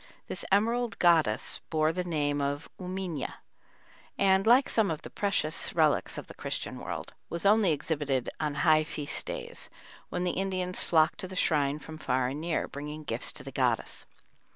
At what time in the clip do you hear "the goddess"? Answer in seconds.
13.43-14.07